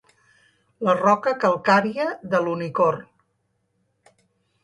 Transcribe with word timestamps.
La 0.87 0.95
roca 1.01 1.33
calcària 1.43 2.07
de 2.33 2.41
l'Unicorn. 2.47 3.05